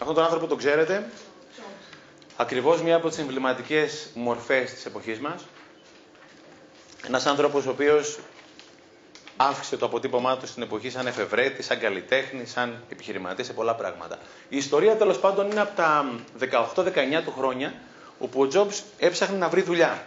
Αυτόν 0.00 0.14
τον 0.14 0.24
άνθρωπο 0.24 0.46
τον 0.46 0.58
ξέρετε. 0.58 1.10
Ακριβώς 2.36 2.82
μία 2.82 2.96
από 2.96 3.08
τις 3.08 3.18
εμβληματικές 3.18 4.10
μορφές 4.14 4.72
της 4.72 4.84
εποχής 4.86 5.18
μας. 5.18 5.44
Ένας 7.06 7.26
άνθρωπος 7.26 7.66
ο 7.66 7.70
οποίος 7.70 8.18
αύξησε 9.36 9.76
το 9.76 9.86
αποτύπωμά 9.86 10.36
του 10.36 10.46
στην 10.46 10.62
εποχή 10.62 10.90
σαν 10.90 11.06
εφευρέτη, 11.06 11.62
σαν 11.62 11.78
καλλιτέχνη, 11.78 12.46
σαν 12.46 12.82
επιχειρηματής 12.88 13.46
σε 13.46 13.52
πολλά 13.52 13.74
πράγματα. 13.74 14.18
Η 14.48 14.56
ιστορία 14.56 14.96
τέλος 14.96 15.18
πάντων 15.18 15.50
είναι 15.50 15.60
από 15.60 15.76
τα 15.76 16.10
18-19 16.38 17.22
του 17.24 17.32
χρόνια, 17.38 17.74
όπου 18.18 18.42
ο 18.42 18.48
Jobs 18.52 18.80
έψαχνε 18.98 19.36
να 19.36 19.48
βρει 19.48 19.62
δουλειά. 19.62 20.06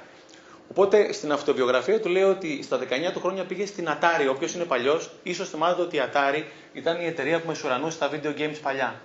Οπότε 0.69 1.13
στην 1.13 1.31
αυτοβιογραφία 1.31 1.99
του 2.01 2.09
λέει 2.09 2.23
ότι 2.23 2.63
στα 2.63 2.79
19 2.79 3.11
του 3.13 3.19
χρόνια 3.19 3.43
πήγε 3.43 3.65
στην 3.65 3.87
Atari. 3.89 4.29
Όποιος 4.29 4.53
είναι 4.53 4.63
παλιός, 4.63 5.11
ίσως 5.23 5.49
θυμάται 5.49 5.81
ότι 5.81 5.95
η 5.95 6.01
Atari 6.13 6.43
ήταν 6.73 7.01
η 7.01 7.05
εταιρεία 7.05 7.39
που 7.41 7.47
μεσουρανούσε 7.47 7.97
τα 7.97 8.09
video 8.11 8.39
games 8.39 8.57
παλιά. 8.61 9.01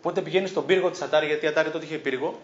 Οπότε 0.00 0.20
πηγαίνει 0.20 0.46
στον 0.46 0.66
πύργο 0.66 0.90
της 0.90 1.00
Atari, 1.02 1.26
γιατί 1.26 1.46
η 1.46 1.52
Atari 1.54 1.68
τότε 1.72 1.84
είχε 1.84 1.96
πύργο, 1.96 2.40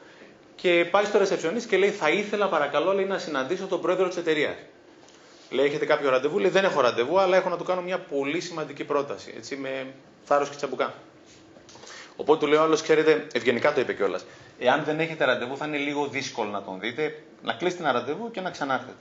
και 0.56 0.87
πάει 0.91 1.05
στο 1.05 1.19
receptionist 1.20 1.62
και 1.69 1.77
λέει: 1.77 1.91
Θα 1.91 2.10
ήθελα 2.10 2.48
παρακαλώ 2.48 2.92
λέει, 2.92 3.05
να 3.05 3.19
συναντήσω 3.19 3.66
τον 3.66 3.80
πρόεδρο 3.80 4.09
της 4.09 4.16
εταιρείας. 4.16 4.55
Λέει: 5.51 5.66
Έχετε 5.66 5.87
κάποιο 5.87 6.11
ραντεβού, 6.11 6.38
λέει: 6.38 6.50
Δεν 6.50 6.64
έχω 6.64 6.80
ραντεβού, 6.80 7.19
αλλά 7.19 7.37
έχω 7.37 7.48
να 7.48 7.56
του 7.56 7.64
κάνω 7.64 7.83
μια 7.83 7.98
πολύ 7.98 8.41
σημαντική 8.41 8.84
πρόταση. 8.84 9.34
Έτσι, 9.37 9.56
με 9.56 9.87
θάρρος 10.24 10.48
και 10.48 10.56
τσαμπουκά. 10.56 10.95
Οπότε 12.16 12.41
του 12.41 12.47
λέει 12.47 12.59
ο 12.59 12.62
άλλος: 12.62 12.83
Ξέρετε, 12.83 13.27
ευγενικά 13.33 13.73
το 13.73 13.80
είπε 13.80 13.95
κιόλας. 13.95 14.25
Εάν 14.59 14.84
δεν 14.84 15.00
έχετε 15.00 15.25
ραντεβού, 15.25 15.56
θα 15.56 15.66
είναι 15.66 15.77
λίγο 15.77 16.06
δύσκολο 16.06 16.50
να 16.50 16.62
τον 16.62 16.80
δείτε, 16.80 17.23
να 17.42 17.52
κλείσετε 17.52 17.83
ένα 17.83 17.92
ραντεβού 17.92 18.30
και 18.30 18.41
να 18.41 18.50
ξανάρθετε. 18.50 18.97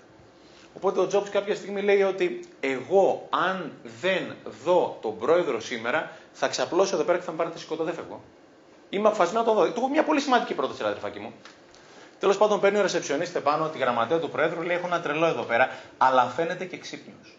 Οπότε 0.76 1.00
ο 1.00 1.08
Τζόμπς 1.08 1.30
κάποια 1.30 1.56
στιγμή 1.56 1.82
λέει 1.82 2.02
ότι 2.02 2.40
εγώ, 2.60 3.28
αν 3.30 3.72
δεν 4.02 4.36
δω 4.64 4.98
τον 5.02 5.18
πρόεδρο 5.20 5.60
σήμερα, 5.60 6.12
θα 6.32 6.48
ξαπλώσω 6.48 6.96
εδώ 6.96 7.04
πέρα 7.04 7.18
και 7.18 7.24
θα 7.24 7.32
με 7.32 7.38
πάρετε 7.38 7.58
σηκώτο, 7.58 7.84
δεν 7.84 7.94
φεύγω. 7.94 8.24
Είμαι 8.90 9.08
αποφασισμένος 9.08 9.48
να 9.48 9.54
τον 9.54 9.64
δω. 9.64 9.72
Του 9.72 9.80
έχω 9.80 9.90
μια 9.90 10.04
πολύ 10.04 10.20
σημαντική 10.20 10.54
πρόταση, 10.54 10.84
αδερφάκι 10.84 11.20
μου. 11.20 11.34
Τέλος 12.20 12.38
πάντων, 12.38 12.60
παίρνει 12.60 12.78
ο 12.78 12.82
ρεσεψιονίστε 12.82 13.40
πάνω 13.40 13.68
τη 13.68 13.78
γραμματέα 13.78 14.20
του 14.20 14.30
Προέδρου, 14.30 14.62
λέει: 14.62 14.76
Έχω 14.78 14.88
ένα 14.88 15.02
τρελό 15.02 15.26
εδώ 15.26 15.42
πέρα, 15.42 15.70
αλλά 15.98 16.24
φαίνεται 16.26 16.66
και 16.66 16.78
ξύπνιος. 16.78 17.38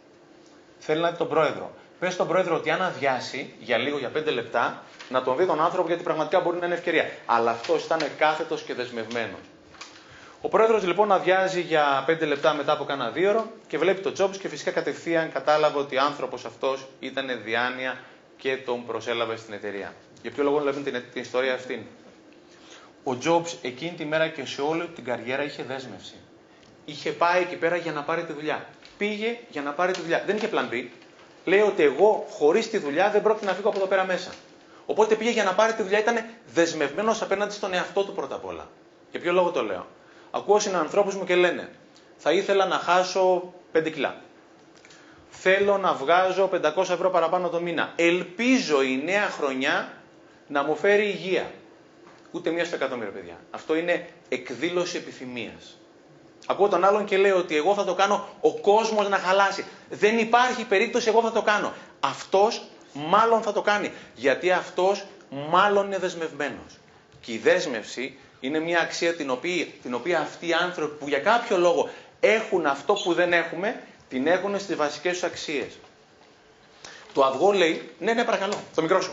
Θέλει 0.78 1.00
να 1.00 1.10
δει 1.10 1.16
τον 1.16 1.28
Πρόεδρο. 1.28 1.70
Πες 1.98 2.12
στον 2.12 2.28
Πρόεδρο 2.28 2.56
ότι 2.56 2.70
αν 2.70 2.82
αδειάσει 2.82 3.54
για 3.58 3.76
λίγο, 3.76 3.98
για 3.98 4.08
πέντε 4.08 4.30
λεπτά, 4.30 4.82
να 5.08 5.22
τον 5.22 5.36
δει 5.36 5.46
τον 5.46 5.60
άνθρωπο 5.60 5.88
γιατί 5.88 6.02
πραγματικά 6.02 6.40
μπορεί 6.40 6.58
να 6.58 6.66
είναι 6.66 6.74
ευκαιρία. 6.74 7.10
Αλλά 7.26 7.50
αυτός 7.50 7.84
ήταν 7.84 7.98
κάθετος 8.18 8.62
και 8.62 8.74
δεσμευμένος. 8.74 9.40
Ο 10.40 10.48
πρόεδρος 10.48 10.84
λοιπόν 10.84 11.12
αδειάζει 11.12 11.60
για 11.60 12.02
πέντε 12.06 12.24
λεπτά 12.24 12.54
μετά 12.54 12.72
από 12.72 12.84
κάνα 12.84 13.10
δύο 13.10 13.52
και 13.68 13.78
βλέπει 13.78 14.00
τον 14.00 14.12
Τζόμπ 14.12 14.32
και 14.32 14.48
φυσικά 14.48 14.70
κατευθείαν 14.70 15.32
κατάλαβε 15.32 15.78
ότι 15.78 15.96
ο 15.96 16.02
άνθρωπος 16.02 16.44
αυτός 16.44 16.86
ήταν 17.00 17.40
διάνοια 17.44 17.98
και 18.36 18.56
τον 18.56 18.86
προσέλαβε 18.86 19.36
στην 19.36 19.54
εταιρεία. 19.54 19.92
Για 20.26 20.34
ποιο 20.34 20.44
λόγο 20.44 20.58
λέμε 20.58 20.80
την, 20.80 21.02
την 21.12 21.22
ιστορία 21.22 21.54
αυτή. 21.54 21.86
Ο 23.04 23.16
Jobs 23.24 23.54
εκείνη 23.62 23.90
τη 23.90 24.04
μέρα 24.04 24.28
και 24.28 24.44
σε 24.44 24.60
όλη 24.60 24.86
την 24.94 25.04
καριέρα 25.04 25.42
είχε 25.42 25.62
δέσμευση. 25.62 26.14
Είχε 26.84 27.10
πάει 27.10 27.40
εκεί 27.42 27.56
πέρα 27.56 27.76
για 27.76 27.92
να 27.92 28.02
πάρει 28.02 28.24
τη 28.24 28.32
δουλειά. 28.32 28.66
Πήγε 28.98 29.38
για 29.48 29.62
να 29.62 29.72
πάρει 29.72 29.92
τη 29.92 30.00
δουλειά. 30.00 30.22
Δεν 30.26 30.36
είχε 30.36 30.48
plan 30.52 30.72
B. 30.72 30.84
Λέει 31.44 31.60
ότι 31.60 31.82
εγώ 31.82 32.26
χωρίς 32.30 32.70
τη 32.70 32.78
δουλειά 32.78 33.10
δεν 33.10 33.22
πρόκειται 33.22 33.46
να 33.46 33.52
φύγω 33.52 33.68
από 33.68 33.78
εδώ 33.78 33.86
πέρα 33.86 34.04
μέσα. 34.04 34.30
Οπότε 34.86 35.14
πήγε 35.14 35.30
για 35.30 35.44
να 35.44 35.54
πάρει 35.54 35.72
τη 35.72 35.82
δουλειά, 35.82 35.98
ήταν 35.98 36.24
δεσμευμένος 36.54 37.22
απέναντι 37.22 37.52
στον 37.52 37.72
εαυτό 37.74 38.04
του 38.04 38.12
πρώτα 38.12 38.34
απ' 38.34 38.44
όλα. 38.44 38.68
Για 39.10 39.20
ποιο 39.20 39.32
λόγο 39.32 39.50
το 39.50 39.62
λέω; 39.62 39.86
Ακούω 40.30 40.58
συνανθρώπους 40.58 41.14
μου 41.14 41.24
και 41.24 41.34
λένε, 41.34 41.68
θα 42.16 42.32
ήθελα 42.32 42.66
να 42.66 42.76
χάσω 42.76 43.54
5 43.72 43.90
κιλά. 43.92 44.20
Θέλω 45.30 45.78
να 45.78 45.92
βγάζω 45.92 46.50
500 46.52 46.76
ευρώ 46.78 47.10
παραπάνω 47.10 47.48
το 47.48 47.60
μήνα. 47.60 47.92
Ελπίζω 47.96 48.82
η 48.82 49.02
νέα 49.04 49.28
χρονιά 49.28 49.95
να 50.46 50.62
μου 50.62 50.76
φέρει 50.76 51.06
υγεία. 51.06 51.50
Ούτε 52.30 52.50
μία 52.50 52.64
στο 52.64 52.74
εκατομμύριο, 52.74 53.12
παιδιά. 53.12 53.38
Αυτό 53.50 53.76
είναι 53.76 54.08
εκδήλωση 54.28 54.96
επιθυμίας. 54.96 55.78
Ακούω 56.46 56.68
τον 56.68 56.84
άλλον 56.84 57.04
και 57.04 57.16
λέω 57.16 57.36
ότι 57.36 57.56
εγώ 57.56 57.74
θα 57.74 57.84
το 57.84 57.94
κάνω 57.94 58.28
ο 58.40 58.52
κόσμος 58.60 59.08
να 59.08 59.16
χαλάσει. 59.16 59.64
Δεν 59.90 60.18
υπάρχει 60.18 60.64
περίπτωση 60.64 61.08
εγώ 61.08 61.22
θα 61.22 61.32
το 61.32 61.42
κάνω. 61.42 61.72
Αυτός 62.00 62.62
μάλλον 62.92 63.42
θα 63.42 63.52
το 63.52 63.62
κάνει. 63.62 63.92
Γιατί 64.14 64.50
αυτός 64.50 65.04
μάλλον 65.50 65.86
είναι 65.86 65.98
δεσμευμένος. 65.98 66.78
Και 67.20 67.32
η 67.32 67.38
δέσμευση 67.38 68.18
είναι 68.40 68.58
μια 68.58 68.80
αξία 68.80 69.14
την 69.14 69.30
οποία, 69.30 69.66
την 69.82 69.94
οποία 69.94 70.20
αυτοί 70.20 70.48
οι 70.48 70.52
άνθρωποι 70.52 70.96
που 70.96 71.08
για 71.08 71.18
κάποιο 71.18 71.58
λόγο 71.58 71.88
έχουν 72.20 72.66
αυτό 72.66 72.92
που 72.94 73.12
δεν 73.12 73.32
έχουμε, 73.32 73.82
την 74.08 74.26
έχουν 74.26 74.58
στις 74.60 74.76
βασικές 74.76 75.12
τους 75.12 75.22
αξίες. 75.22 75.78
Το 77.12 77.24
αυγό 77.24 77.52
λέει, 77.52 77.90
ναι, 77.98 78.12
ναι, 78.12 78.24
παρακαλώ, 78.24 78.54
το 78.74 78.82
μικρό 78.82 79.00
σου. 79.00 79.12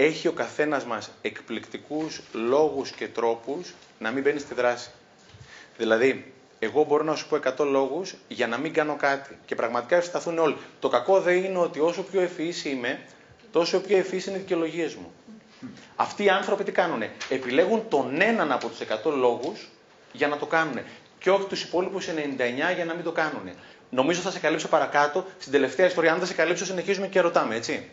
Έχει 0.00 0.28
ο 0.28 0.32
καθένας 0.32 0.84
μας 0.84 1.10
εκπληκτικούς 1.22 2.20
λόγους 2.32 2.90
και 2.90 3.08
τρόπους 3.08 3.74
να 3.98 4.10
μην 4.10 4.22
μπαίνει 4.22 4.38
στη 4.38 4.54
δράση. 4.54 4.90
Δηλαδή, 5.76 6.32
εγώ 6.58 6.84
μπορώ 6.84 7.04
να 7.04 7.14
σου 7.14 7.28
πω 7.28 7.36
100 7.36 7.64
λόγους 7.64 8.14
για 8.28 8.46
να 8.46 8.58
μην 8.58 8.72
κάνω 8.72 8.96
κάτι. 8.96 9.38
Και 9.46 9.54
πραγματικά 9.54 9.96
ευσταθούν 9.96 10.38
όλοι. 10.38 10.56
Το 10.80 10.88
κακό 10.88 11.20
δεν 11.20 11.44
είναι 11.44 11.58
ότι 11.58 11.80
όσο 11.80 12.02
πιο 12.02 12.20
ευφυής 12.20 12.64
είμαι, 12.64 13.00
τόσο 13.52 13.80
πιο 13.80 13.96
ευφυεί 13.96 14.22
είναι 14.26 14.36
οι 14.36 14.40
δικαιολογίες 14.40 14.94
μου. 14.94 15.12
Αυτοί 15.96 16.24
οι 16.24 16.28
άνθρωποι 16.28 16.64
τι 16.64 16.72
κάνουν, 16.72 17.02
επιλέγουν 17.28 17.88
τον 17.88 18.20
έναν 18.20 18.52
από 18.52 18.68
τους 18.68 18.78
100 19.04 19.12
λόγους 19.12 19.68
για 20.12 20.28
να 20.28 20.36
το 20.36 20.46
κάνουν. 20.46 20.78
Και 21.18 21.30
όχι 21.30 21.46
τους 21.46 21.62
υπόλοιπους 21.62 22.08
99 22.08 22.74
για 22.74 22.84
να 22.84 22.94
μην 22.94 23.04
το 23.04 23.12
κάνουν. 23.12 23.50
Νομίζω 23.90 24.20
θα 24.20 24.30
σε 24.30 24.38
καλύψω 24.38 24.68
παρακάτω 24.68 25.26
στην 25.38 25.52
τελευταία 25.52 25.86
ιστορία. 25.86 26.12
Αν 26.12 26.18
δεν 26.18 26.26
σε 26.26 26.34
καλύψω, 26.34 26.64
συνεχίζουμε 26.64 27.06
και 27.06 27.20
ρωτάμε, 27.20 27.54
έτσι. 27.54 27.88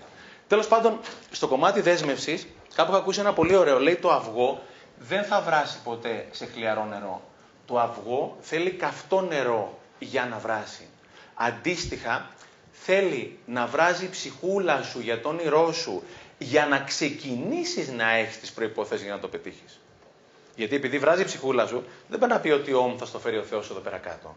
Τέλος 0.47 0.67
πάντων, 0.67 0.99
στο 1.31 1.47
κομμάτι 1.47 1.81
δέσμευσης, 1.81 2.47
κάπου 2.75 2.91
έχω 2.91 3.01
ακούσει 3.01 3.19
ένα 3.19 3.33
πολύ 3.33 3.55
ωραίο. 3.55 3.79
Λέει 3.79 3.95
το 3.95 4.11
αυγό 4.11 4.61
δεν 4.97 5.23
θα 5.23 5.41
βράσει 5.41 5.77
ποτέ 5.83 6.27
σε 6.31 6.45
χλιαρό 6.45 6.85
νερό. 6.85 7.21
Το 7.65 7.79
αυγό 7.79 8.37
θέλει 8.41 8.71
καυτό 8.71 9.21
νερό 9.21 9.79
για 9.99 10.25
να 10.25 10.37
βράσει. 10.37 10.87
Αντίστοιχα, 11.33 12.29
θέλει 12.71 13.39
να 13.45 13.65
βράζει 13.65 14.05
η 14.05 14.09
ψυχούλα 14.09 14.83
σου 14.83 14.99
για 14.99 15.21
τον 15.21 15.35
όνειρό 15.35 15.73
σου 15.73 16.03
για 16.37 16.65
να 16.65 16.79
ξεκινήσεις 16.79 17.89
να 17.89 18.11
έχεις 18.11 18.39
τις 18.39 18.51
προϋποθέσεις 18.51 19.05
για 19.05 19.13
να 19.13 19.19
το 19.19 19.27
πετύχεις. 19.27 19.79
Γιατί 20.55 20.75
επειδή 20.75 20.99
βράζει 20.99 21.21
η 21.21 21.25
ψυχούλα 21.25 21.67
σου, 21.67 21.83
δεν 22.09 22.19
πάει 22.19 22.29
να 22.29 22.39
πει 22.39 22.49
ότι 22.49 22.73
όμω 22.73 22.97
θα 22.97 23.05
στο 23.05 23.19
φέρει 23.19 23.37
ο 23.37 23.43
Θεός 23.43 23.69
εδώ 23.69 23.79
πέρα 23.79 23.97
κάτω. 23.97 24.35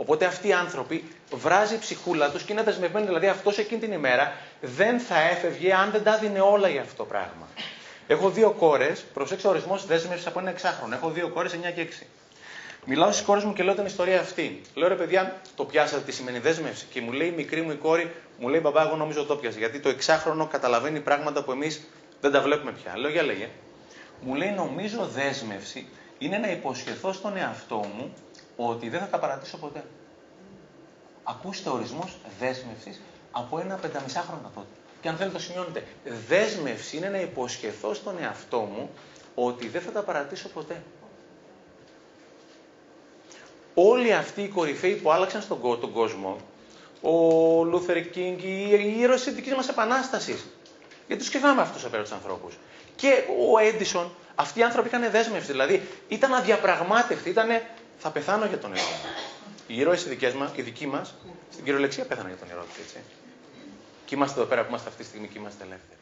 Οπότε 0.00 0.24
αυτοί 0.24 0.48
οι 0.48 0.52
άνθρωποι 0.52 1.04
βράζει 1.30 1.74
η 1.74 1.78
ψυχούλα 1.78 2.30
τους 2.30 2.42
και 2.42 2.52
είναι 2.52 2.62
δεσμευμένοι. 2.62 3.06
Δηλαδή 3.06 3.26
αυτός 3.26 3.58
εκείνη 3.58 3.80
την 3.80 3.92
ημέρα 3.92 4.32
δεν 4.60 4.98
θα 4.98 5.20
έφευγε 5.20 5.74
αν 5.74 5.90
δεν 5.90 6.02
τα 6.02 6.18
δίνει 6.18 6.38
όλα 6.38 6.68
για 6.68 6.80
αυτό 6.80 6.94
το 6.96 7.04
πράγμα. 7.04 7.48
Έχω 8.06 8.30
δύο 8.30 8.50
κόρες, 8.50 9.04
προσέξτε 9.14 9.48
ο 9.48 9.50
ορισμός 9.50 9.86
δέσμευσης 9.86 10.26
από 10.26 10.38
ένα 10.38 10.50
εξάχρονο. 10.50 10.94
Έχω 10.94 11.10
δύο 11.10 11.28
κόρες, 11.28 11.52
9 11.52 11.70
και 11.74 11.80
6. 11.80 12.06
Μιλάω 12.84 13.12
στις 13.12 13.24
κόρες 13.24 13.44
μου 13.44 13.52
και 13.52 13.62
λέω 13.62 13.74
την 13.74 13.86
ιστορία 13.86 14.20
αυτή. 14.20 14.60
Λέω 14.74 14.88
ρε 14.88 14.94
παιδιά, 14.94 15.40
το 15.56 15.64
πιάσατε 15.64 16.02
τι 16.02 16.12
σημαίνει 16.12 16.38
δέσμευση. 16.38 16.86
Και 16.90 17.00
μου 17.00 17.12
λέει 17.12 17.28
η 17.28 17.34
μικρή 17.36 17.62
μου 17.62 17.70
η 17.70 17.76
κόρη, 17.76 18.14
μου 18.38 18.48
λέει 18.48 18.60
μπαμπά, 18.62 18.82
εγώ 18.82 18.96
νομίζω 18.96 19.24
το 19.24 19.36
πιάσε. 19.36 19.58
Γιατί 19.58 19.80
το 19.80 19.88
εξάχρονο 19.88 20.46
καταλαβαίνει 20.46 21.00
πράγματα 21.00 21.42
που 21.42 21.52
εμείς 21.52 21.80
δεν 22.20 22.32
τα 22.32 22.40
βλέπουμε 22.40 22.72
πια. 22.72 22.98
Λέω 22.98 23.10
για 23.10 23.22
λέγε. 23.22 23.48
Μου 24.20 24.34
λέει 24.34 24.50
νομίζω 24.50 25.10
δέσμευση 25.14 25.86
είναι 26.18 26.38
να 26.38 26.50
υποσχεθώ 26.50 27.12
στον 27.12 27.36
εαυτό 27.36 27.76
μου 27.96 28.14
ότι 28.68 28.88
δεν 28.88 29.00
θα 29.00 29.06
τα 29.06 29.18
παρατήσω 29.18 29.56
ποτέ. 29.56 29.84
Ακούστε 31.24 31.70
ορισμό 31.70 32.10
δέσμευσης 32.38 33.00
από 33.30 33.58
ένα 33.58 33.74
πενταμισάχρονο 33.74 34.50
τότε. 34.54 34.66
Και 35.00 35.08
αν 35.08 35.16
θέλετε 35.16 35.36
το 35.36 35.42
σημειώνετε. 35.42 35.86
Δέσμευση 36.28 36.96
είναι 36.96 37.08
να 37.08 37.20
υποσχεθώ 37.20 37.94
στον 37.94 38.14
εαυτό 38.20 38.58
μου 38.58 38.90
ότι 39.34 39.68
δεν 39.68 39.80
θα 39.80 39.90
τα 39.90 40.02
παρατήσω 40.02 40.48
ποτέ. 40.48 40.82
Όλοι 43.74 44.12
αυτοί 44.12 44.42
οι 44.42 44.48
κορυφαίοι 44.48 44.94
που 44.94 45.10
άλλαξαν 45.10 45.42
στον 45.42 45.80
τον 45.80 45.92
κόσμο, 45.92 46.36
ο 47.00 47.10
Λούθερ 47.64 48.10
Κίνγκ, 48.10 48.38
οι 48.42 48.98
ήρωες 48.98 49.22
της 49.22 49.34
δικής 49.34 49.54
μας 49.54 49.68
επανάστασης, 49.68 50.46
γιατί 51.06 51.22
τους 51.22 51.26
σκεφτάμε 51.26 51.62
αυτούς 51.62 51.84
απέναντι 51.84 52.08
τους 52.08 52.18
ανθρώπους. 52.18 52.58
Και 52.96 53.24
ο 53.52 53.58
Έντισον, 53.58 54.10
αυτοί 54.34 54.58
οι 54.58 54.62
άνθρωποι 54.62 54.88
είχαν 54.88 55.10
δέσμευση, 55.10 55.50
δηλαδή 55.50 55.88
ήταν 56.08 56.34
αδιαπραγμάτευτοι, 56.34 57.28
ήταν 57.28 57.48
θα 58.00 58.10
πεθάνω 58.10 58.44
για 58.46 58.58
τον 58.58 58.74
εαυτό 58.76 59.08
Οι 59.66 59.78
ήρωες 59.78 60.04
οι, 60.04 60.18
οι 60.56 60.62
δικοί 60.62 60.86
μας, 60.86 61.14
στην 61.52 61.64
κυριολεξία 61.64 62.04
πέθαναν 62.04 62.30
για 62.30 62.40
τον 62.40 62.48
εαυτό 62.56 62.80
έτσι. 62.82 62.96
Και 64.04 64.14
είμαστε 64.14 64.40
εδώ 64.40 64.48
πέρα 64.48 64.62
που 64.62 64.68
είμαστε 64.68 64.88
αυτή 64.88 65.02
τη 65.02 65.08
στιγμή 65.08 65.28
και 65.28 65.38
είμαστε 65.38 65.64
ελεύθεροι. 65.64 65.99